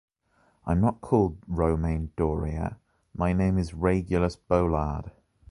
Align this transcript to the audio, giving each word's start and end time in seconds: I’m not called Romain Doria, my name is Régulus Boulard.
I’m 0.65 0.81
not 0.81 0.99
called 0.99 1.37
Romain 1.47 2.11
Doria, 2.15 2.77
my 3.15 3.33
name 3.33 3.59
is 3.59 3.73
Régulus 3.73 4.35
Boulard. 4.47 5.11